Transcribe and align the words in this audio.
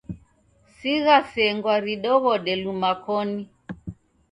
Sigha 0.77 1.17
sengwa 1.31 1.73
ridighode 1.85 2.53
luma 2.63 2.91
koni. 3.03 3.43